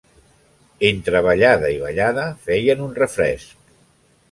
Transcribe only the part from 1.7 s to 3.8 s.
i ballada feien un refresc.